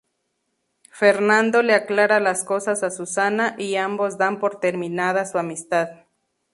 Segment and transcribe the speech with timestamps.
[0.89, 6.07] Fernando le aclara las cosas a Susana, y ambos dan por terminada su amistad.